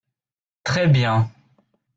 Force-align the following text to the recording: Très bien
Très 0.63 0.87
bien 0.87 1.29